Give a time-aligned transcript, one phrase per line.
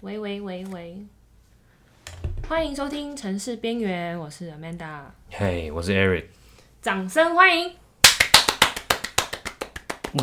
[0.00, 0.96] 喂喂喂喂，
[2.48, 5.00] 欢迎收听《城市边缘》，我是 Amanda，
[5.30, 6.24] 嘿我是 Eric，
[6.80, 7.72] 掌声欢迎。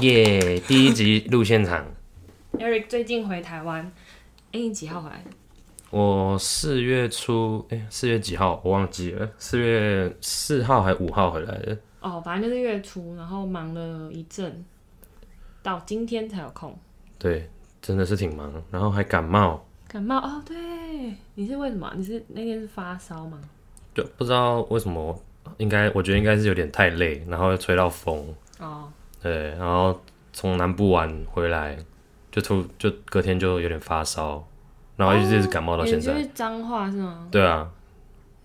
[0.01, 1.85] 耶第一集录现场
[2.53, 3.91] ，Eric 最近回台湾，
[4.51, 5.23] 哎、你几号回来？
[5.89, 8.61] 我四月初，哎、四月几号？
[8.63, 11.77] 我忘记了，四月四号还五号回来的。
[12.01, 14.65] 哦，反正就是月初，然后忙了一阵，
[15.63, 16.75] 到今天才有空。
[17.19, 17.49] 对，
[17.81, 21.93] 真的是挺忙，然后还感冒，感冒哦，对，你是为什么？
[21.95, 23.39] 你是那天是发烧吗？
[23.93, 25.15] 就不知道为什么，
[25.57, 28.91] 应该我觉得应该是有点太累，然后又吹到风，哦，
[29.21, 30.01] 对，然后
[30.33, 31.77] 从南部玩回来，
[32.31, 34.43] 就突就隔天就有点发烧，
[34.95, 36.13] 然后一直一直感冒到现在。
[36.13, 37.27] 你就是彰化是吗？
[37.29, 37.69] 对啊，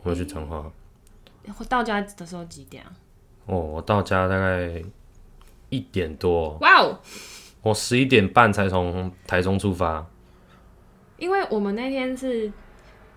[0.03, 0.71] 我去彰化。
[1.69, 2.93] 到家的时候几点啊？
[3.47, 4.83] 哦，我到家大概
[5.71, 6.99] 一点多，哇哦！
[7.63, 10.07] 我十一点半才从台中出发。
[11.19, 12.53] 因为我们那天是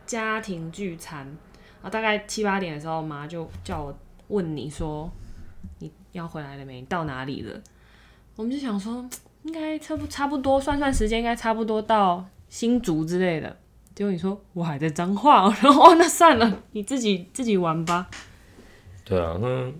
[0.05, 3.97] 家庭聚餐，然后大概七八点的时候，妈就叫我
[4.30, 5.11] 问你说
[5.80, 6.80] 你要回来了没？
[6.80, 7.61] 你到哪里了？
[8.36, 9.08] 我们就想说，
[9.43, 13.58] 应该差不差不多，算算时间，应该差不多到新竹之类的。
[13.93, 18.09] 结果你说我还在彰化， 然后哦，那算了，你自己自己玩吧。
[19.03, 19.71] 对啊，那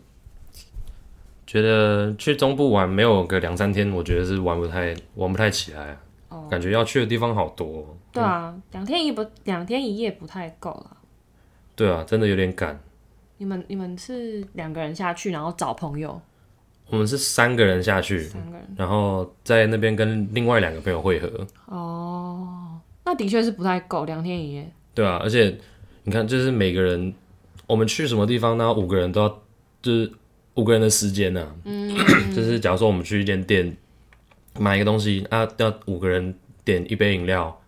[1.50, 5.98] 觉得去中部玩没有个两三天，我觉得是玩不太玩不太起来、啊，
[6.30, 7.86] 哦，感觉要去的地方好多哦。
[8.12, 10.98] 对啊，两天一不两天一夜不太够了。
[11.76, 12.80] 对啊，真的有点赶。
[13.40, 16.22] 你们你们是两个人下去，然后找朋友，
[16.92, 18.76] 我们是三个人下去，三个人。
[18.78, 21.48] 然后在那边跟另外两个朋友会合。
[21.66, 24.72] 哦，那的确是不太够，两天一夜。
[24.94, 25.58] 对啊，而且
[26.04, 27.12] 你看，就是每个人
[27.66, 29.30] 我们去什么地方，呢五个人都要
[29.82, 30.12] 就是
[30.60, 31.96] 五个人的时间呢、嗯，
[32.36, 33.76] 就是假如说我们去一间店
[34.60, 36.36] 买一个东西啊，要五个人
[36.66, 37.62] 点一杯饮料，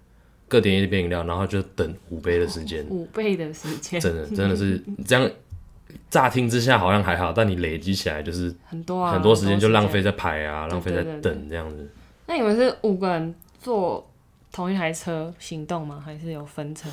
[0.47, 5.31] 各点一杯饮料，然后就等五杯的时间，五倍的时间，真的真的是这样。
[6.09, 11.89] 乍听之下好像还好，但你累积起来就是很多啊，很多时间就浪费在排啊，浪费在等这样子。
[12.27, 14.09] 那你们是五个人坐
[14.53, 16.01] 同一台车行动吗？
[16.03, 16.87] 还是有分车？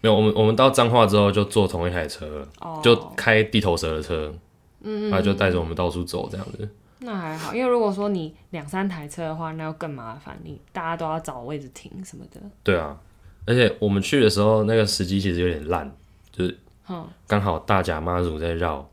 [0.00, 4.34] 没有，我们我们到彰化之后就坐同一台车了，哦，就开地头蛇的车，
[4.82, 6.68] 嗯他就带着我们到处走这样子。
[7.04, 12.40] 那还好，因为如果说你两三台车的话，那要更麻烦，你大家都要找位置停什么的。
[12.62, 12.96] 对啊，
[13.44, 15.92] 而且我们去的时候，那个时机其实有点烂，
[16.30, 18.88] 就是哼，刚好大甲妈祖在绕，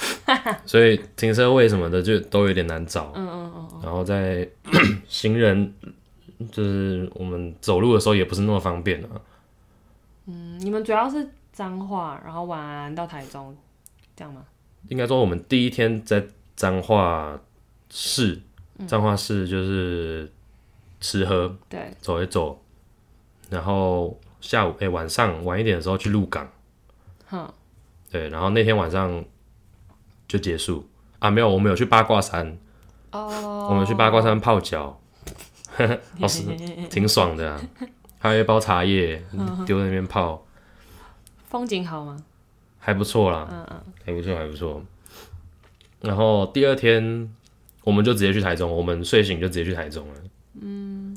[0.64, 3.12] 所以停车位什么的就都有点难找。
[3.14, 4.48] 嗯嗯嗯嗯，然后在
[5.06, 5.74] 行人
[6.50, 9.08] 就是我们走路的时候也不是那么方便啊。
[10.26, 13.54] 嗯你们主要是彰化，然后晚安到台中，
[14.16, 14.42] 这样吗？
[14.88, 17.38] 应该说我们第一天在彰化
[17.90, 18.40] 市，
[18.86, 20.30] 彰化市就是
[21.00, 22.60] 吃喝对，走一走，
[23.48, 26.50] 然后下午哎、晚上晚一点的时候去鹿港。
[27.26, 27.52] 哼，
[28.10, 29.24] 对，然后那天晚上
[30.28, 30.86] 就结束。
[31.18, 32.58] 啊，没有，我们有去八卦山，
[33.12, 35.00] 哦，我们去八卦山泡脚，
[36.18, 36.42] 老师
[36.90, 37.60] 挺爽的啊，
[38.18, 39.22] 还有一包茶叶
[39.64, 40.44] 丢在那边泡，
[41.48, 42.22] 风景好吗？
[42.84, 44.82] 还不错啦，嗯嗯，还不错，还不错。
[46.00, 47.32] 然后第二天
[47.84, 50.14] 我们就直接去台中，我们睡醒就直接去台中了。
[50.60, 51.16] 嗯，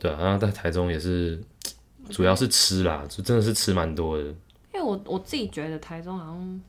[0.00, 1.38] 对啊，然后在台中也是，
[2.08, 4.24] 主要是吃啦，就真的是吃蛮多的。
[4.72, 6.60] 因为我我自己觉得台中好像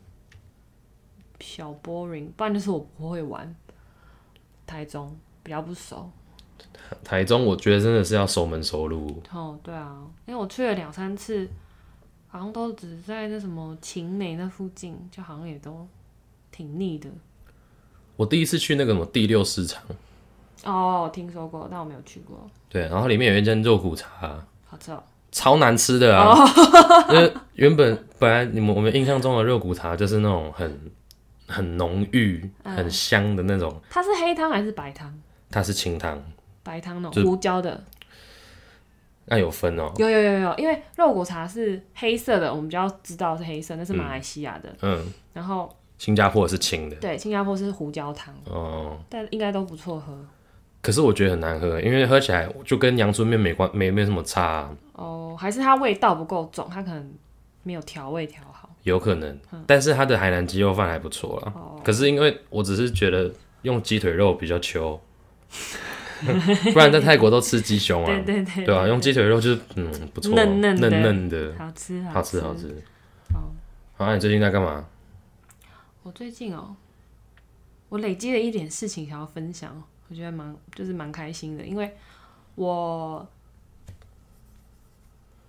[1.39, 3.55] 小 boring，不然就是我不会玩
[4.67, 6.11] 台中，比较不熟。
[7.03, 11.49] 台中我觉得真的是要熟门熟路，哦，对啊，因为我去了两三次，
[12.35, 15.87] 好像都只在那什么晴美那附近，就好像也都
[16.51, 17.09] 挺腻的。
[18.17, 19.81] 我第一次去那个什么第六市场。
[20.65, 25.01] 哦，我听说过，但我没有去过，对，然后里面有一间肉骨茶，好吃哦。
[25.31, 26.35] 超难吃的啊！
[27.09, 30.91] 因为 原本本来你们我们印象中的肉骨茶就是那种很
[31.47, 35.17] 很浓郁、很香的那种，它是黑汤还是白汤？
[35.49, 36.21] 它是清汤，
[36.63, 37.81] 白汤那就是种胡椒的，
[39.25, 39.91] 那有分哦。
[39.97, 44.73] 有有有有，因为肉骨茶是黑色的，我们就要知道是黑色，那是马来西亚的。
[44.81, 50.13] 嗯，然后新加坡是青的对，新加坡是胡椒汤，哦，但应该都不错喝。
[50.81, 57.13] 可是我觉得很难喝，因为喝起来就跟阳春面没关没没什么差啊、哦，还是它味道不够重，它可能
[57.63, 58.69] 没有调味调好。
[58.83, 59.39] 有可能。
[59.65, 61.51] 但是它的海南鸡肉饭还不错啦。
[61.55, 63.31] 哦可是因为我只是觉得
[63.63, 64.99] 用鸡腿肉比较秋，
[66.73, 68.05] 不然在泰国都吃鸡胸啊。
[68.05, 72.55] 对对对，对啊，用鸡腿肉就是嗯不错，嫩嫩的嫩嫩的，好吃吃好吃好。
[72.55, 72.83] 吃。
[73.33, 73.39] 好，
[73.97, 74.85] 好，那你最近在干嘛？
[76.03, 76.75] 我最近哦，
[77.89, 81.95] 我累积了一点事情想要分享，我觉得蛮就是蛮开心的，因为
[82.55, 83.27] 我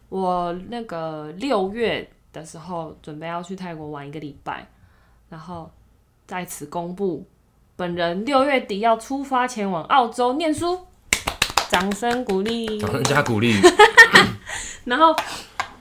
[0.08, 4.66] 我那个六月的时候准备要去泰国玩一个礼拜，
[5.28, 5.70] 然后
[6.26, 7.26] 在此公布
[7.76, 10.80] 本人六月底要出发前往澳洲念书，
[11.68, 12.78] 掌声鼓励。
[12.78, 13.54] 掌声加鼓励。
[14.84, 15.14] 然后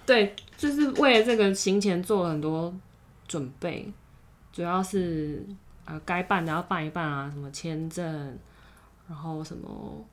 [0.05, 2.73] 对，就是为了这个行前做了很多
[3.27, 3.89] 准备，
[4.51, 5.45] 主要是
[5.85, 8.37] 呃该办的要办一办啊，什么签证，
[9.07, 10.05] 然后什么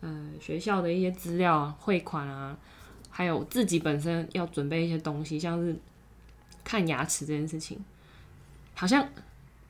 [0.00, 2.56] 呃学校的一些资料啊、汇款啊，
[3.10, 5.76] 还有自己本身要准备一些东西，像是
[6.64, 7.78] 看牙齿这件事情，
[8.74, 9.06] 好像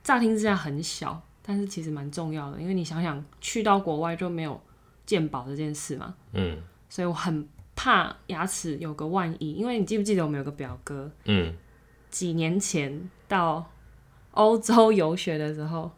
[0.06, 4.61] 乍听之下很小，但是其实蛮重要的，因为你想想去到国外就没有
[5.05, 6.62] 鉴宝这件事嘛，嗯。
[6.88, 11.53] 所以我很怕牙齿有个万一，因为你记不记得我们有个表哥，嗯，
[12.08, 13.69] 几年前到
[14.31, 15.91] 欧洲游学的时候，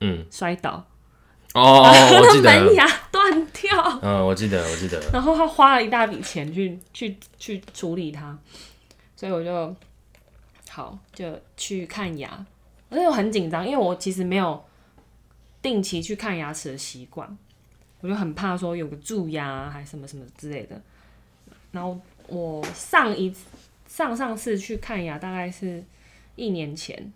[0.00, 0.86] 嗯，摔倒，
[1.54, 2.64] 哦，我记得。
[2.64, 8.38] 门，牙断掉，嗯，我记得，我记得，然后他花了一大笔钱去去去处理它，
[9.16, 9.74] 所以我就
[10.70, 12.46] 好就去看牙，
[12.92, 14.62] 而且我很紧张，因为我其实没有
[15.62, 17.38] 定期去看牙齿的习惯，
[18.00, 20.78] 我就很怕说有个蛀牙还什么什么之类的。
[21.70, 21.98] 然后
[22.28, 23.34] 我上一
[23.88, 25.82] 上上次去看牙大概是
[26.36, 27.12] 一年前，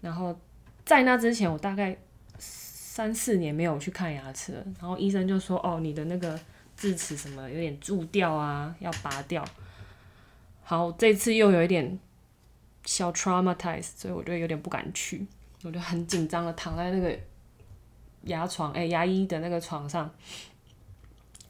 [0.00, 0.36] 然后
[0.84, 1.96] 在那之前我大概
[2.36, 6.36] 三四年没有去看牙齿了，然后医生就说：“哦，你的那个
[6.76, 9.44] 智齿什么有点蛀掉啊，要拔掉。”
[10.64, 11.98] 好，这次又有一点
[12.88, 15.26] 小 traumatized，所以我就有点不敢去，
[15.62, 17.14] 我就很紧张的躺在那个
[18.22, 20.10] 牙床，哎、牙医的那个床上。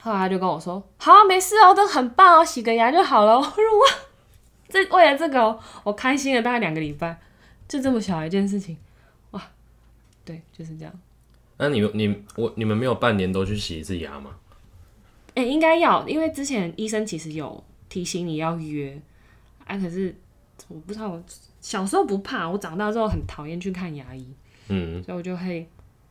[0.00, 3.36] 后来他就跟我说：“好，没事哦，都很棒哦，洗个牙就好了。
[3.38, 3.86] ”我说：“哇，
[4.68, 7.20] 这为了这个哦、我开心了大概两个礼拜，
[7.68, 8.76] 就这么小一件事情，
[9.30, 9.40] 哇，
[10.24, 10.92] 对，就是这样。
[11.56, 14.34] 那你们你我你们没有半年都去洗一次牙吗？
[15.36, 19.00] 哎、应该要，因为之前医生其实有提醒你要约，
[19.66, 20.16] 啊，可是
[20.66, 21.22] 我不知道，我
[21.60, 24.26] 小时候不怕，我长大之后很讨厌去看牙医，
[24.68, 25.68] 嗯，所以我就会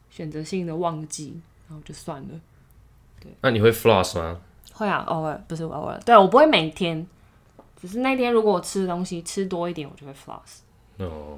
[0.09, 2.29] 选择性的忘记，然后就算了。
[3.41, 4.39] 那你会 floss 吗？
[4.71, 7.05] 会啊，偶尔不是偶尔，对我不会每天，
[7.81, 10.59] 只是那天如果我吃的东西吃多一点，我就会 floss。
[10.97, 11.37] 哦，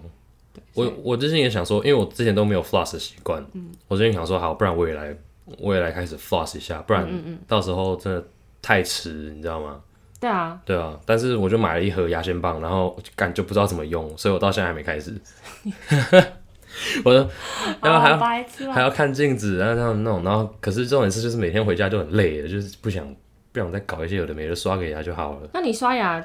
[0.73, 5.15] 所我我之前也想说，因为我之前都没有 floss 的习惯，嗯我最近想说，好，不然我也来，
[5.57, 7.07] 我也来开始 floss 一下，不然
[7.47, 8.23] 到时候真的
[8.61, 9.81] 太迟，你知道吗？
[10.19, 15.13] 对啊，对啊，但是我就买了一盒牙线棒，然后感就不知道怎么用，所以我到现在还没开始。
[17.03, 17.29] 我说
[17.81, 18.71] 然后还要！
[18.71, 23.03] 还要看镜子，然后这样弄，然后可是这种事就是每天回家就很累了，就是不想
[23.51, 25.49] 不想再搞一些有的没的，刷个牙就好了。
[25.53, 26.23] 那你刷牙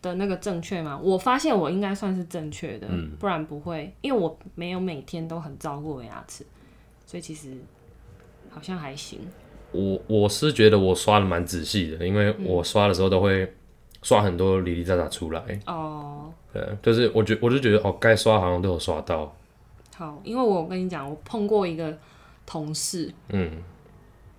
[0.00, 0.98] 的那个正确吗？
[1.02, 2.86] 我发现我应该算是正确的，
[3.18, 6.46] 不然不会，因为我没有每天都很照顾我牙齿，
[7.04, 7.56] 所以其实
[8.50, 9.20] 好像还行。
[9.74, 13.52] 我我是觉得我刷的蛮仔细的，因为我刷的时候都会
[14.02, 19.34] 刷很多零零杂杂出来，哦，对，就是我觉我就觉得哦，该刷好像都有刷到，
[19.96, 21.96] 好，因为我跟你讲，我碰过一个
[22.46, 23.50] 同事，嗯，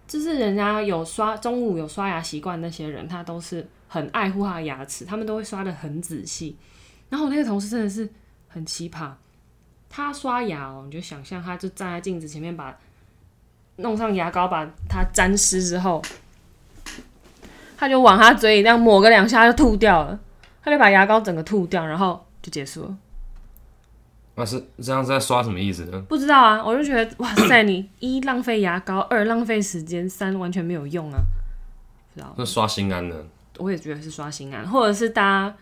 [0.08, 6.56] 就是人家有刷中午有刷牙习惯那些人，他都是很爱护他的牙齿，他们都会刷的很仔细。
[7.10, 8.10] 然后我那个同事真的是
[8.48, 9.12] 很奇葩，
[9.90, 12.77] 他刷牙哦，你就想象他就站在镜子前面把
[13.77, 16.01] 弄上牙膏，把它沾湿之后，
[17.77, 20.20] 他就往他嘴里这样抹个两下就吐掉了，
[20.63, 22.98] 他就把牙膏整个吐掉，然后就结束了。
[24.38, 25.98] 那是这样在刷什么意思呢？
[26.10, 31.20] 不知道啊，我就觉得哇塞，你一浪费牙膏，二浪费时间，三完全没有用啊。
[32.13, 33.15] 不知道，那刷心安呢，
[33.58, 35.55] 我也觉得是刷新安，或者是大家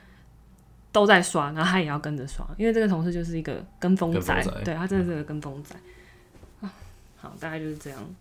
[0.91, 5.75] 都在刷，然后他也要跟着刷，因为这个同事就是一个跟风仔，跟风仔对他真的是个跟风仔。
[5.75, 5.79] 啊，
[7.23, 8.15] 好，大概就是这样。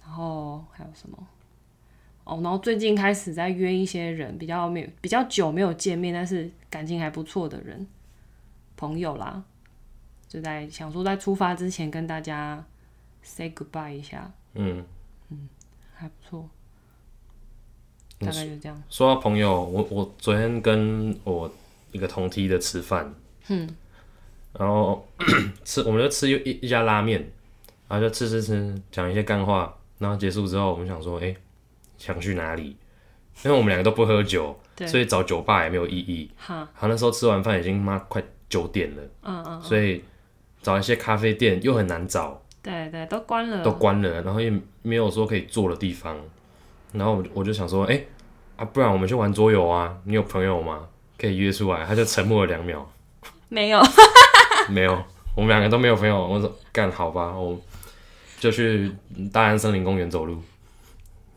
[0.00, 1.18] 然后还有什么？
[2.22, 7.84] 哦，然后最近开始在约一些人，比较没有比较久没有见面，但是感情还不错的人，
[8.76, 9.42] 朋友啦，
[10.28, 12.64] 就在想说在出发之前跟大家
[13.20, 14.84] say goodbye 一下，嗯，
[15.92, 16.48] 还不错。
[18.20, 18.80] 大概就这样。
[18.88, 21.52] 说到朋友，我我昨天跟我
[21.90, 23.12] 一个同梯的吃饭，
[23.48, 23.68] 嗯，
[24.52, 25.04] 然后
[25.64, 27.28] 吃我们就吃一一家拉面，
[27.88, 31.34] 然后就吃吃吃，讲一些干话，然后结束之后，我们想说，哎、
[31.98, 32.76] 想去哪里？
[33.44, 36.30] 因为我们两个都不喝酒，所以找酒吧也没有意义。
[36.36, 40.02] 哈，好，那时候吃完饭已经妈快九点了，嗯嗯，所以
[40.62, 43.62] 找一些咖啡店又很难找，对对，都关了。
[43.62, 44.50] 都关了，然后也
[44.82, 46.16] 没有说可以坐的地方。
[46.92, 48.02] 然后我就我就想说，哎、
[48.56, 49.94] 啊，不然我们去玩桌游啊？
[50.04, 50.88] 你有朋友吗？
[51.18, 51.84] 可以约出来？
[51.84, 52.90] 他就沉默了两秒，
[53.48, 53.80] 没有，
[54.70, 55.02] 没有。
[55.34, 56.26] 我们两个都没有朋友。
[56.26, 57.60] 我说干好吧，我
[58.38, 58.90] 就去
[59.32, 60.40] 大安森林公园走路，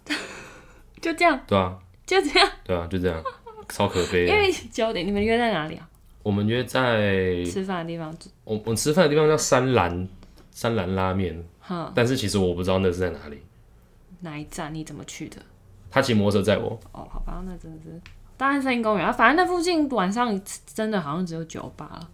[1.01, 3.23] 就这样，对啊，就这样，对啊，就这样，
[3.69, 4.33] 超可悲的。
[4.33, 5.87] 因为九点你们约在哪里啊？
[6.23, 8.13] 我们约在吃饭的地方，
[8.43, 10.07] 我我吃饭的地方叫山兰
[10.51, 13.41] 山兰拉面，哼，但是其实我不知道那是在哪里。
[14.19, 14.73] 哪一站？
[14.75, 15.37] 你怎么去的？
[15.89, 17.99] 他骑摩托车载我，哦，好吧，那真的是
[18.35, 19.05] 大安森林公园。
[19.05, 20.39] 啊，反正那附近晚上
[20.73, 22.09] 真的好像只有酒吧了，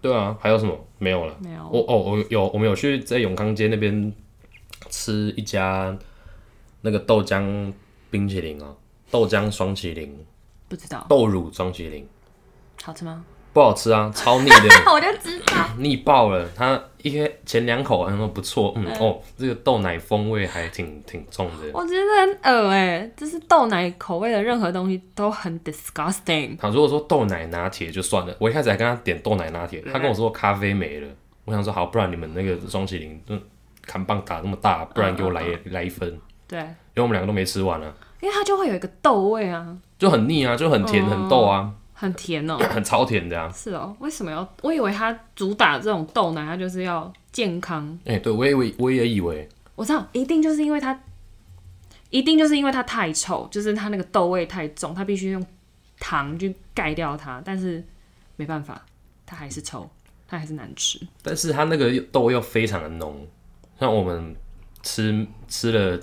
[0.00, 1.36] 对啊，还有什么没有了？
[1.40, 1.68] 没有。
[1.68, 4.12] 我哦，我有我们有去在永康街那边
[4.90, 5.96] 吃一家
[6.80, 7.72] 那个豆浆
[8.10, 8.76] 冰淇淋哦，
[9.10, 10.16] 豆浆双淇淋，
[10.68, 12.06] 不知道豆乳双淇淋，
[12.82, 13.24] 好吃吗？
[13.52, 14.56] 不好吃啊，超腻的，
[14.92, 16.48] 我就知道，腻爆了。
[16.54, 21.68] 他一开前两口好像不错，嗯哦，这个豆奶风味还挺挺重的。
[21.72, 26.60] 我觉得很恶哎、就是豆奶口味的任何东西都很 disgusting。
[26.60, 31.08] 好如果说豆奶拿铁就算了，我一开始还跟他点豆奶拿铁，他跟我说咖啡没了，
[31.44, 33.40] 我想说好，不然你们那个双麒麟，嗯，
[33.86, 36.58] 砍棒打那么大，不然给我来一来一份，对。
[36.60, 43.50] 因，为我们两个都没吃完啊，因为它就会有一个豆味啊，就很腻啊，就很甜很豆啊，很甜哦、 很超甜的啊。
[43.52, 44.48] 是哦，为什么要？
[44.62, 47.98] 我以为它主打这种豆奶，它就是要健康。
[48.04, 50.96] 哎、对我也以为我也以为，我知道，一定就是因为它，
[52.10, 55.44] 一定就是因为它太臭，就是它那个豆味太重，它必须用
[55.98, 57.42] 糖去盖掉它。
[57.44, 57.84] 但是
[58.36, 58.80] 没办法，
[59.26, 59.90] 它还是臭，
[60.28, 61.00] 它还是难吃。
[61.20, 63.26] 但是它那个豆又非常的浓，
[63.80, 64.36] 像我们
[64.84, 66.00] 吃吃了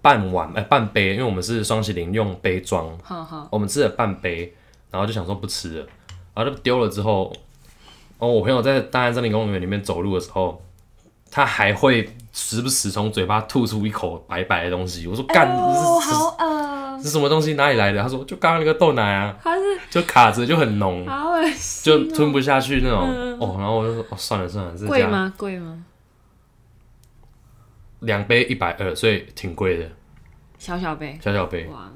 [0.00, 4.52] 半碗哎、半杯，因为我们是双麒麟用杯装，好好，我们吃了半杯，
[4.92, 5.86] 然后就想说不吃了，
[6.34, 7.32] 然后就丢了之后，
[8.18, 10.62] 哦，我朋友在大安森林公园里面走路的时候，
[11.30, 15.06] 他还会时不时从嘴巴吐出一口白白的东西。
[15.06, 17.54] 我说干，哦，好恶，这是什么东西？
[17.54, 18.02] 哪里来的？
[18.02, 23.00] 他说就刚刚那个豆奶啊，它是就卡着就很浓，好恶心哦，就吞不下去那种。
[23.40, 25.32] 哦，然后我就说哦，算了算了，贵吗？
[25.36, 25.84] 贵吗？
[28.00, 29.88] 两杯一百二，所以挺贵的，
[30.58, 31.66] 小小杯，小小杯。
[31.66, 31.88] 哇，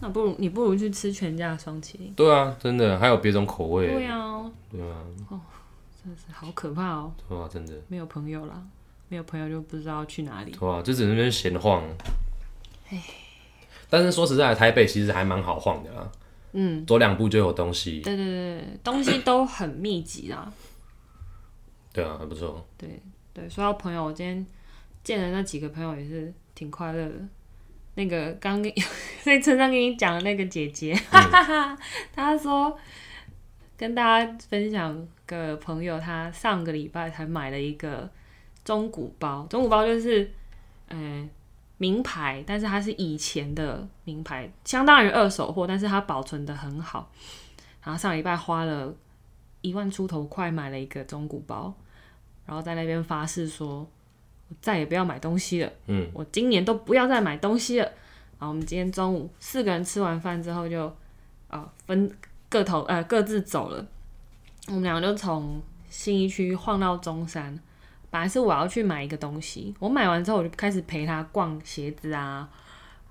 [0.00, 2.12] 那不如你不如去吃全家的双麒麟。
[2.16, 3.86] 对啊，真的还有别种口味。
[3.86, 4.96] 对啊，对啊，
[5.28, 5.40] 哦
[6.02, 7.74] 真的是好可怕哦，对啊，真的。
[7.88, 8.62] 没有朋友啦，
[9.08, 10.52] 没有朋友就不知道去哪里。
[10.52, 11.84] 对啊，就只能那边闲晃。
[13.90, 16.10] 但是说实在的，台北其实还蛮好晃的啦。
[16.52, 18.00] 嗯，走两步就有东西。
[18.00, 20.50] 对对对对，东西都很密集啦。
[21.92, 22.66] 对啊，还不错。
[22.78, 23.00] 对
[23.34, 24.46] 对，说到朋友，我今天
[25.04, 27.14] 见的那几个朋友也是挺快乐的。
[27.96, 28.72] 那个刚跟
[29.22, 31.78] 在车上跟你讲的那个姐姐，哈哈哈，
[32.14, 32.76] 她说
[33.76, 38.10] 跟大家分享个朋友，她上个礼拜才买了一个
[38.64, 40.30] 中古包，中古包就是
[40.88, 41.28] 呃
[41.78, 47.10] 名牌，但是它是以前的名牌，相当于二手货，但是它保存的很好。
[47.82, 48.94] 然后上礼拜花了
[49.60, 51.74] 一万出头块买了一个中古包，
[52.46, 53.86] 然后在那边发誓说，
[54.48, 55.72] 我再也不要买东西了。
[55.86, 57.92] 嗯，我今年都不要再买东西了。
[58.40, 60.92] 然后我们今天中午四个人吃完饭之后就
[61.48, 62.10] 啊、分
[62.48, 63.86] 各头呃各自走了。
[64.66, 67.56] 我们两个就从信义区晃到中山。
[68.10, 72.48] 本来是我要去买一个东西，我买完之后我就开始陪他逛鞋子啊，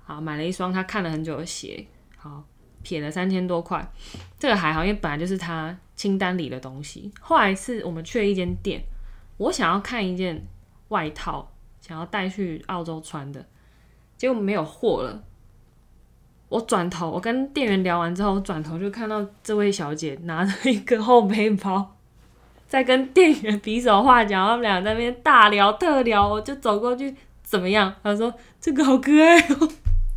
[0.04, 1.86] 好买了一双他看了很久的鞋，
[2.18, 2.44] 好
[2.82, 3.90] 撇了三千多块，
[4.38, 7.10] 这个还好，因为本来就是他清单里的东西。
[7.18, 8.82] 后来是我们去了一间店，
[9.38, 10.46] 我想要看一件
[10.88, 13.46] 外套，想要带去澳洲穿的，
[14.20, 15.22] 结果没有货了。
[16.50, 21.96] 我转头，我跟店员聊完之后，转头就看到这位小姐拿着一个后背包，
[22.68, 27.94] 在跟店员比手画脚，他们俩在那边大聊特聊，我就走过去，怎么样？
[28.02, 29.68] 他说这个好可爱哦、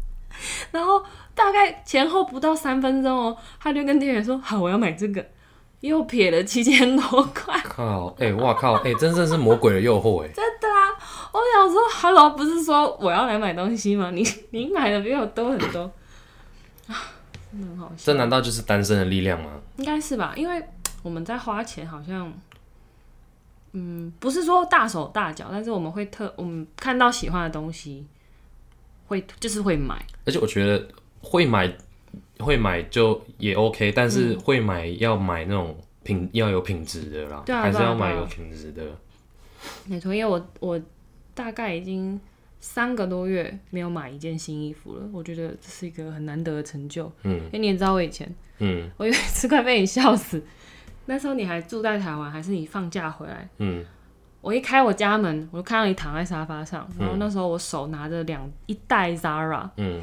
[0.72, 1.01] 然后
[1.33, 5.25] 大概前后不到三分钟哦，他就跟店员说好，我要买这个，
[5.84, 7.60] 又撇了七千多块。
[7.66, 10.88] 靠，哎、哇靠，哎、真正是魔鬼的诱惑，哎，真的啊！
[11.34, 14.10] 我想说，Hello，不是说我要来买东西吗？
[14.12, 15.82] 你你买的比我多很多
[16.88, 16.96] 啊，
[17.52, 17.96] 真的很好笑。
[17.98, 19.60] 这难道就是单身的力量吗？
[19.75, 20.34] 应该是吧？
[20.38, 20.63] 因为
[21.02, 22.32] 我们在花钱，好像
[23.74, 28.08] 嗯，不是说大手大脚，但是我们会特，我们看到喜欢的东西，
[29.08, 30.06] 会就是会买。
[30.25, 30.88] 而且我觉得
[31.20, 31.75] 会买
[32.39, 38.84] 会买就也 OK，但是会买要买那种品要有品质的啦，对啊还是要买有品质的。
[39.86, 40.82] 没错，因为我我
[41.34, 42.20] 大概已经
[42.60, 47.12] 三个多月没有买一件新衣服了，我觉得这是一个很难得的成就。
[47.24, 48.29] 嗯因为你也知道我以前。
[48.60, 50.41] 嗯我有一次快被你笑死。
[51.05, 53.50] 那时候你还住在台湾，还是你放假回来？
[53.58, 53.84] 嗯，
[54.39, 60.01] 我一开我家门，我就看到你躺在沙发上，然后那时候我手拿着两一袋 Zara，嗯，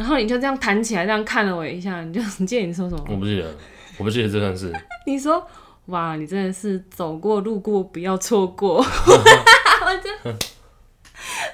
[0.00, 3.04] 然后你就这样弹起来，这样看了我一下，你就 你记得你说什么？
[3.06, 3.54] 我不记得，
[3.98, 4.72] 我不记得这段事。
[5.06, 5.46] 你说
[5.86, 10.34] 哇，你真的是走过路过不要错过， 我真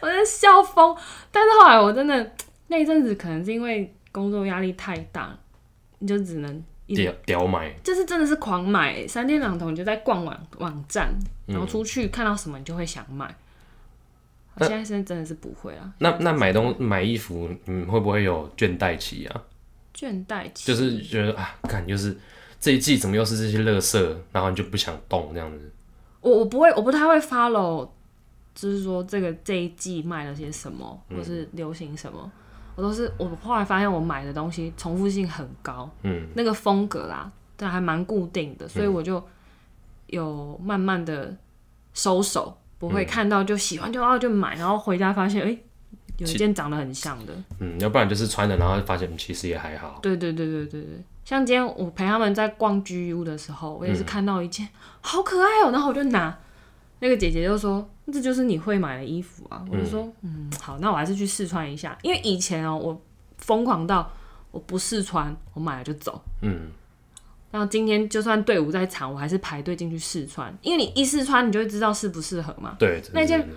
[0.01, 0.97] 我真笑疯。
[1.33, 2.33] 但是后来我真的
[2.69, 5.37] 那一阵子可能是因为工作压力太大，
[5.99, 11.13] 你就只能一屌买，就是真的是狂买，三天两头你就在逛网网站，
[11.47, 13.35] 然后出去看到什么你就会想买。
[14.57, 19.43] 那现在现在真的是不会啊，那那买东买衣服，嗯，会不会有倦怠期啊？
[19.95, 20.67] 倦怠期？
[20.67, 22.17] 就是觉得啊，看就是
[22.59, 25.71] 这一季怎么又是这些垃圾，然后你就不想动这样子。
[26.21, 27.89] 我我不会，我不太会 follow，
[28.55, 32.31] 就是说这个这一季卖了些什么，或是流行什么，
[32.75, 39.23] 我都是我后来发现我买的东西重复性很高，嗯，那个风格啦，但还蛮固定的，所以我就
[40.09, 41.37] 有慢慢的
[41.95, 45.59] 收手，不会看到就喜欢就要就买，然后回家发现哎、
[46.19, 49.99] 有一件长得很像的，嗯，要不然就是穿了，然后发现嗯其实也还好。
[50.03, 54.69] 对对对对对对，像今天我陪他们在逛 GU 的时候，我也是看到一件、
[55.01, 56.39] 好可爱哦、然后我就拿，
[57.01, 63.03] 那个姐姐就说这就是你会买的衣服啊，我就说嗯好，那我还是去试穿一下，因为以前哦、我
[63.39, 64.11] 疯狂到
[64.51, 66.23] 我不试穿，我买了就走。
[66.41, 66.71] 嗯，
[67.51, 72.77] 然后今天就算队伍再长，我还是排队进去试穿，因为你一试穿，你就会知道适不适合嘛。
[72.79, 73.49] 对，那件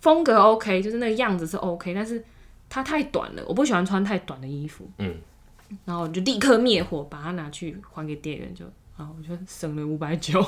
[0.00, 2.22] 风格 OK，就是那个样子是 OK，但是
[2.68, 4.90] 它太短了，我不喜欢穿太短的衣服。
[4.98, 5.16] 嗯，
[5.84, 8.64] 然后我就立刻灭火，把它拿去还给店员，就
[8.96, 10.42] 啊，我就省了五百九，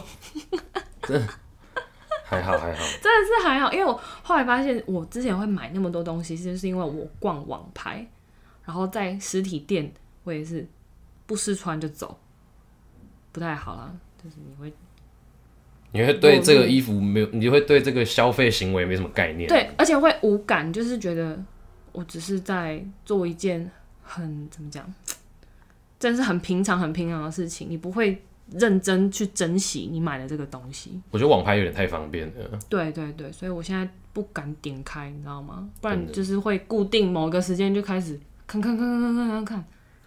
[2.25, 2.85] 还好还好。
[3.01, 8.05] 真的是还好，因为我后来发现，我之前会买那么多东西，就是因为我逛网拍，
[8.65, 9.93] 然后在实体店
[10.25, 10.67] 我也是
[11.27, 12.19] 不试穿就走，
[13.37, 14.73] 不太好啦，就是你会
[15.93, 19.47] 你会对这个衣服没有，你会对这个消费行为没什么概念。
[19.47, 21.39] 对，而且会无感，就是觉得
[21.93, 23.71] 我只是在做一件
[24.03, 24.91] 很怎么讲，
[26.01, 30.99] 真是很平常、很平常的事情，你不会认真去珍惜你买的这个东西。
[31.11, 32.59] 我觉得网拍有点太方便了。
[32.71, 35.69] 对对对，所以我现在不敢点开，你知道吗？
[35.83, 39.65] 不然就是会固定某个时间就开始看看看看看看看看。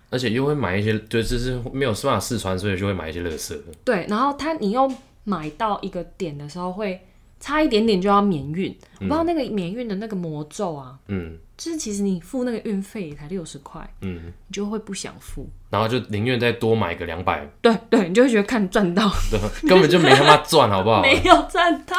[0.10, 3.58] 而且又会买一些，就就是没有办法试穿，所以就会买一些垃圾。
[3.84, 4.91] 对，然后他你又
[5.24, 7.00] 买到一个点的时候，会
[7.39, 8.76] 差一点点就要免运。
[8.95, 15.45] 我不知道那个免运的那个魔咒啊，嗯就是其实你付那个运费也才六十块，嗯，你就会不想付。
[15.69, 21.02] 然后就宁愿再多买个两百，对对，你就会觉得看赚到，对， 根本就没他妈赚，好不好？
[21.02, 21.98] 没有赚到，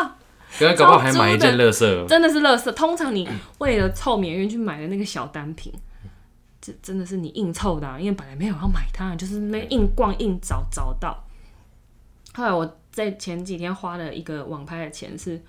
[0.58, 2.06] 刚刚搞不好还买一件垃圾。
[2.06, 2.72] 真的是垃圾。
[2.72, 5.70] 通常你为了凑免运去买的那个小单品，
[6.60, 11.24] 这真的是你硬凑的、啊，因为本来没有要买它，就是那硬逛硬找找到。
[12.34, 15.40] 后来我在前几天花了一个网拍的钱，是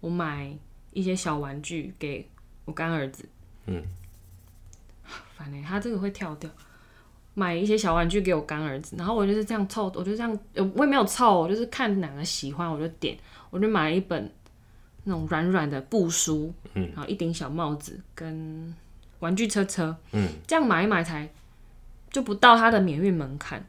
[0.00, 0.54] 我买
[0.92, 2.28] 一些小玩具给
[2.64, 3.28] 我干儿子。
[3.66, 3.82] 嗯，
[5.36, 6.50] 烦欸他这个会跳掉。
[7.34, 13.16] 买一些小玩具给我干儿子，然后我就是这样凑，我就这样，呃我也没有凑，我就是看哪个喜欢我就点，
[13.48, 14.30] 我就买了一本
[15.04, 18.74] 那种软软的布书，嗯，然后一顶小帽子跟
[19.22, 21.28] 玩具车车，嗯，这样买一买才
[22.10, 23.64] 就不到它的免运门槛，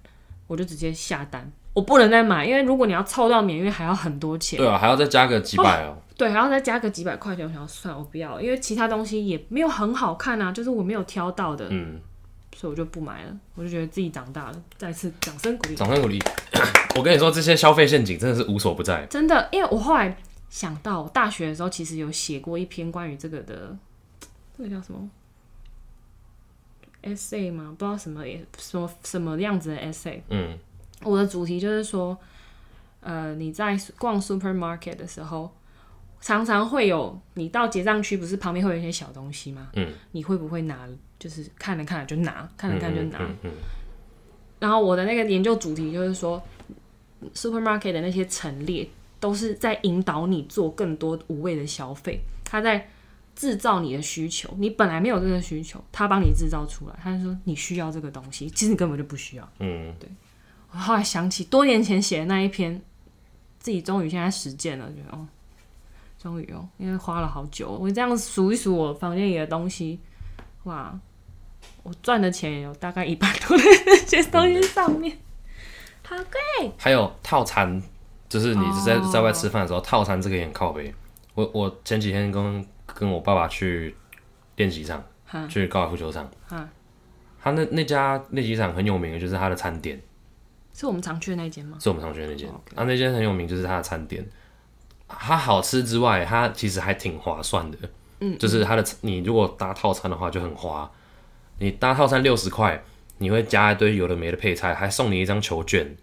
[0.48, 5.96] 我就直接下单，我不能再买，因为如果你要凑到免运还要很多钱，对啊，还要再加个几百哦。
[6.18, 12.00] 对，还要再加个几百块钱，我想要算我不要，因为其他东西也没有很好看啊，就是我没有挑到的，嗯，
[12.56, 15.76] 所以我就不买了，我就觉得自己长大了，再次掌声鼓励。
[15.76, 16.20] 掌声鼓励。
[16.96, 19.06] 我跟你说，这些消费陷阱真的是无所不在。
[19.08, 20.16] 真的，因为我后来
[20.50, 23.76] 想到，我大学的时候其实有写过一篇关于这个的，
[24.56, 25.10] 这个叫什么
[27.04, 27.76] essay 吗？
[27.78, 30.20] 不知道什么也什么什么样子的 essay。
[30.30, 30.58] 嗯
[31.04, 32.18] 我的主题就是说，
[33.02, 35.54] 呃，你在逛 supermarket 的时候，
[36.22, 39.70] 常常会有你到结账区，不是旁边会有一些小东西吗？
[39.74, 40.88] 嗯，你会不会拿？
[41.20, 43.18] 就是看了看了就拿，看了看就拿。
[43.20, 43.52] 嗯嗯
[44.60, 46.42] 然后我的那个研究主题就是说
[47.34, 48.88] ，supermarket 的那些陈列
[49.20, 52.90] 都是在引导你做更多无谓的消费，它在
[53.36, 59.50] 制造你的需求，你本来没有这个需求，他帮你制造出来，他就说你需要这个东西，其实你根本就不需要。
[59.60, 60.10] 嗯，对
[60.72, 62.82] 我后来想起多年前写的那一篇，
[63.60, 65.28] 自己终于现在实践了，觉得哦，
[66.22, 70.00] 终于哦，因为花了好久，我这样数一数我房间里的东西，
[70.64, 70.98] 哇，
[71.82, 75.18] 我赚的钱有大概一半都在这些东西上面，
[76.04, 76.72] 好贵。
[76.78, 77.82] 还有套餐，
[78.30, 80.94] 就是你在哦在外吃饭的时候，套餐这个也很靠背。
[81.36, 82.64] 我我前几天跟
[82.94, 83.96] 跟我爸爸去
[84.56, 85.04] 练习场，
[85.50, 86.30] 去高尔夫球场，
[87.42, 90.02] 他那那家练习场很有名的就是他的餐点，
[90.74, 91.78] 是我们常去的那间吗？
[91.80, 92.48] 是我们常去的那间。
[92.50, 94.26] 哦啊，那间很有名，就是他的餐点，
[95.08, 97.78] 它好吃之外，它其实还挺划算的。
[98.20, 100.90] 嗯，就是它的你如果搭套餐的话就很花，
[101.60, 102.82] 你搭套餐六十块，
[103.18, 105.96] 你会加一堆有的没的配菜，还送你一张球券。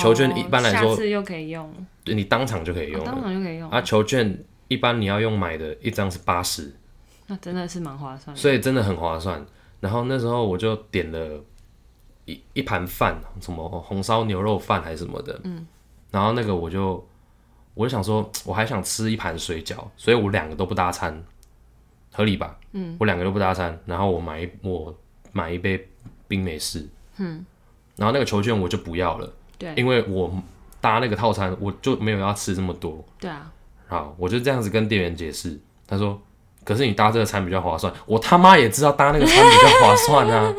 [0.00, 1.72] 球券一般来说下次又可以用，
[2.02, 3.22] 对你当场就可以用哦当。
[3.22, 4.36] 场就可以用，啊，球券
[4.68, 6.74] 一般你要用买的，一张是八十，
[7.26, 8.40] 那真的是蛮划算的。
[8.40, 9.44] 所以真的很划算。
[9.80, 11.40] 然后那时候我就点了
[12.24, 15.66] 一一盘饭，什么红烧牛肉饭还是什么的，嗯，
[16.10, 17.06] 然后那个我就
[17.74, 21.22] 我就想说，我还想吃一盘水饺，所以我两个都不搭餐，
[22.12, 22.58] 合理吧？
[22.72, 24.92] 嗯，我两个都不搭餐，然后我买一我
[25.32, 25.88] 买一杯
[26.26, 27.44] 冰美式，嗯，
[27.96, 29.74] 然后那个球券我就不要了，对。
[29.76, 30.42] 因为我
[30.80, 33.52] 搭那个套餐我就没有要吃这么多，对啊，
[33.86, 36.20] 好，我就这样子跟店员解释，他说
[36.64, 40.52] ：“可是你搭这个餐比较划算。”我他妈也知道搭那个餐比较划算啊，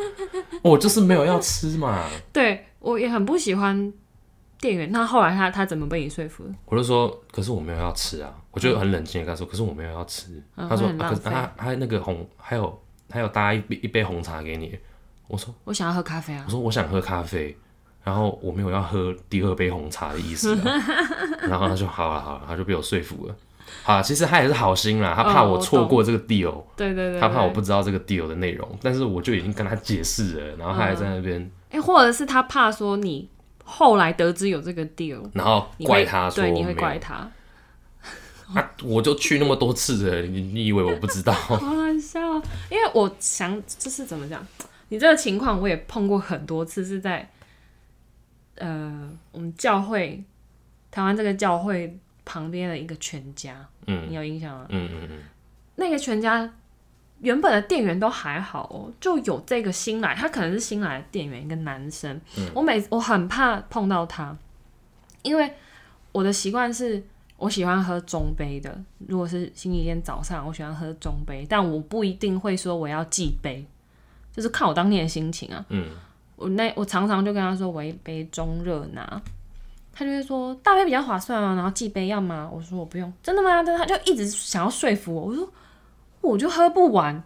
[0.62, 2.04] 我就是没有要吃嘛。
[2.32, 3.92] 对我也很不喜欢
[4.60, 4.90] 店员。
[4.90, 6.54] 那后来他他怎么被你说服的？
[6.64, 10.42] 我就说：“可是我没有要吃啊。”我就很冷静的跟他说：“可是我没有要吃。
[10.56, 14.76] 嗯他说：“啊、会很浪费可是他还那个红还有还有搭一杯一杯红茶给你。”
[15.28, 16.50] 我说我想要喝咖啡：“啊我。
[16.50, 17.54] 说我想喝咖啡，
[18.04, 20.62] 然后我没有要喝第二杯红茶的意思、啊。
[21.48, 23.34] ”然后他就好了好了，他就被我说服了。
[23.82, 26.62] 好，其实他也是好心啦，他怕我错过这个 deal。
[26.74, 33.28] 对对对，他怕我不知道这个 deal 的内容，但是我就已经跟他解释了，然后他还在那边，哎、或者是他怕说你
[33.64, 37.30] 后来得知有这个 deal，然后怪他说对，你会怪他，
[38.54, 41.32] 啊，我就去那么多次了，你你以为我不知道？
[41.36, 42.42] 好好笑哦。
[42.70, 44.44] 因为我想就是怎么讲，
[44.88, 47.30] 你这个情况我也碰过很多次，是在
[48.58, 50.22] 呃我们教会
[50.90, 54.66] 台湾这个教会旁边的一个全家，嗯你有印象吗？
[54.68, 55.18] 嗯嗯嗯，
[55.76, 56.52] 那个全家
[57.20, 62.20] 原本的店员都还好哦，就有这个新来，他可能是新来的店员，一个男生。
[62.54, 64.36] 我每我很怕碰到他，
[65.22, 65.52] 因为
[66.12, 67.02] 我的习惯是
[67.36, 68.80] 我喜欢喝中杯的。
[69.06, 73.66] 如果是星期天早上，我喜欢喝中杯，但我不一定会说我要记杯，
[74.32, 75.64] 就是看我当天的心情啊。
[75.70, 75.90] 嗯，
[76.38, 79.20] 我那我常常就跟他说我一杯中热拿。
[79.92, 82.48] 他就会说大杯比较划算啊，然后寄杯要吗？
[82.52, 83.60] 我说我不用，真的吗？
[83.64, 85.52] 但他就一直想要说服我，我说
[86.20, 87.20] 我就喝不完，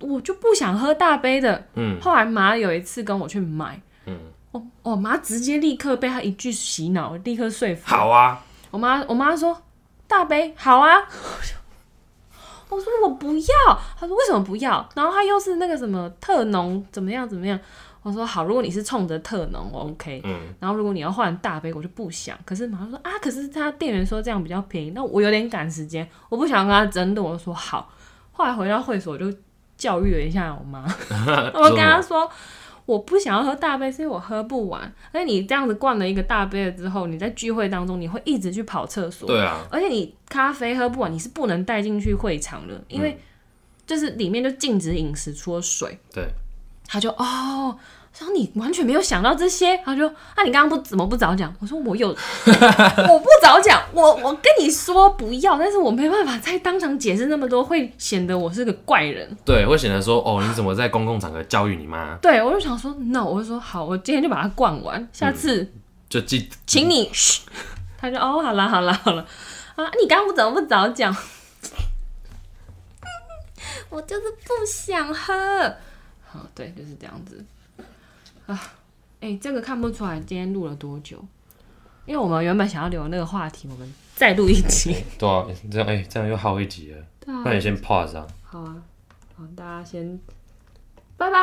[0.00, 1.68] 我就不想喝大杯的。
[1.74, 4.18] 嗯，后来妈有一次跟我去买，嗯，
[4.50, 7.86] 我我妈直接立刻被他一句洗脑，立刻说服。
[7.86, 9.62] 好啊，我妈我妈说
[10.08, 10.92] 大杯好啊，
[12.70, 14.88] 我说我不要，他说为什么不要？
[14.96, 17.56] 然后他又是那个什么特浓怎么样怎么样？
[18.02, 20.20] 我说好，如果你是冲着特浓，我 OK。
[20.24, 22.38] 嗯，然后如果你要换大杯，我就不想。
[22.44, 27.92] 可是马上说啊，可是他店员说这样比较便宜，那我有点赶时间，我不想跟他争论，我就说好。
[28.32, 29.32] 后来回到会所，我就
[29.76, 30.84] 教育了一下我妈，
[31.54, 32.30] 我跟她说。
[32.86, 34.82] 我不想要喝大杯，是因为我喝不完。
[35.12, 43.16] 而且你这样子灌了一个大杯了之后，你在聚会当中你会一直去跑厕所，对啊，而且你咖啡喝不完，你是不能带进去会场的，因为
[43.86, 45.96] 就是里面就禁止饮食，除了水。
[46.12, 46.26] 对，
[46.92, 47.76] 他就哦，
[48.18, 51.54] 然后你完全没有想到这些，他就啊，你刚刚不怎么不早讲？
[51.60, 59.36] 我说我有， 我不早讲，我我跟你说不要，但是我没办法在当场解释那么多，会显得我是个怪人。
[59.44, 62.16] 对，会显得说，哦，你怎么在公共场合教育你妈？
[62.20, 65.72] 对我就想说，no，我就说好，我今天就把它灌完，下次
[66.08, 67.42] 就记，请你，嘘
[67.96, 69.24] 他就哦，好啦好啦好了
[69.76, 71.14] 啊，你刚刚不怎么不早讲？
[73.90, 75.76] 我就是不想喝。
[76.32, 77.44] 好，对，就是这样子
[78.46, 78.60] 啊。
[79.20, 81.22] 哎、这个看不出来今天录了多久，
[82.06, 84.94] 因为我们原本想要留那个话题，我们再录一集。
[85.18, 88.26] 对啊，这样哎、这样又耗一集了，对啊那你先 pause 啊。
[88.42, 88.82] 好啊，
[89.36, 90.18] 好，大家先
[91.16, 91.38] 拜拜。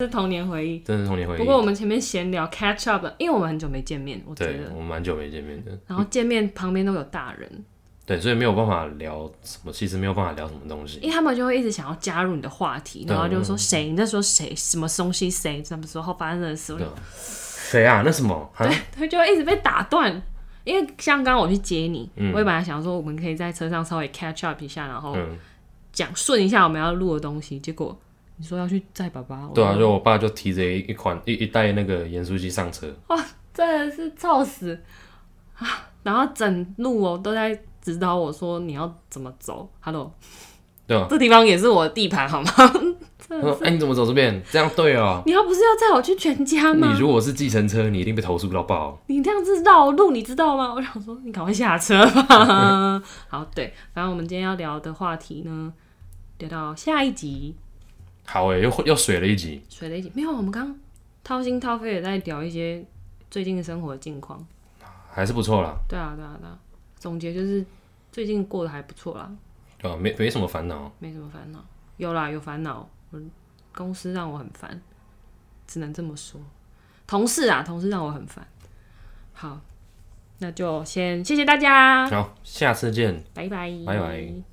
[0.00, 0.80] 是童年回忆。
[0.80, 1.38] 真是童年回忆。
[1.38, 7.64] 不过我们前面闲聊 catch up，因为我们很久没见面，我觉对得，我们蛮久没见面的，然后见面旁边都有大人，
[8.04, 10.98] 对，所以没有办法聊什么，其实没有办法聊什么东西。
[10.98, 16.86] 因为他们就会一直想要加入你的话题，然后就说谁，你在说谁，什么东西谁，什么时候发生的事，对
[17.16, 18.02] 谁啊？
[18.04, 18.50] 那什么？
[18.58, 18.76] 对？
[18.96, 20.22] 他就会一直被打断。
[20.64, 25.36] 因为像刚刚我去接你，嗯我也本来想说我们可以在车上稍微 catch up 一下，然后嗯，
[25.92, 27.98] 讲顺一下我们要录的东西，结果
[28.36, 34.80] 你说要去载爸爸，对啊，就我爸就提着一一款一一袋那个盐酥鸡上车，哇真的是燥死
[35.58, 35.90] 啊！
[36.04, 40.10] 然后整路哦都在指导我说你要怎么走，Hello，
[40.86, 41.06] 对啊。
[41.10, 42.52] 这地方也是我的地盘好吗？
[43.28, 44.42] 他说：“哎、你怎么走这边？
[44.50, 45.22] 这样对哦。
[45.24, 47.00] 你要不是要载我去全家吗你？
[47.00, 49.00] 如果是计程车，你一定被投诉到爆。
[49.06, 50.74] 你这样子绕路，你知道吗？
[50.74, 53.02] 我想说，你赶快下车吧。
[53.28, 55.72] 好，对，反正我们今天要聊的话题呢，
[56.38, 57.56] 聊到下一集
[58.26, 59.62] 好哎、又又水了一集。
[59.68, 60.12] 水了一集。
[60.14, 60.76] 没有，我们刚刚
[61.24, 62.84] 掏心掏肺的在聊一些
[63.30, 64.44] 最近的生活近况。
[65.10, 66.58] 还是不错啦，对啊，对啊，对啊。
[67.02, 67.64] 总结就是
[68.12, 69.28] 最近过得还不错啦，
[69.76, 70.88] 对吧、没没什么烦恼。
[71.00, 71.58] 没什么烦恼。
[71.96, 73.20] 有啦，有烦恼，我
[73.74, 74.80] 公司让我很烦，
[75.66, 76.40] 只能这么说。
[77.04, 78.46] 同事啊，同事让我很烦。
[79.32, 79.60] 好，
[80.38, 84.51] 那就先谢谢大家，好，下次见，拜拜，拜拜。